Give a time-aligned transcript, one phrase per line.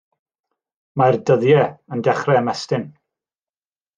[1.01, 1.67] Mae'r dyddiau
[1.97, 2.87] yn dechrau ymestyn.